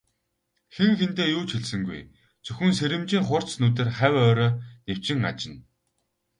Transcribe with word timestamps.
Хэн 0.75 0.91
хэндээ 0.99 1.27
юу 1.37 1.43
ч 1.47 1.51
хэлсэнгүй, 1.53 2.01
зөвхөн 2.45 2.71
сэрэмжийн 2.79 3.27
хурц 3.27 3.49
нүдээр 3.61 3.89
хавь 3.97 4.17
ойроо 4.27 4.51
нэвчин 4.87 5.19
ажна. 5.29 5.57